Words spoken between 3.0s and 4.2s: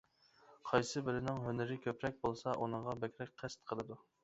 بەكرەك قەست قىلىدۇ.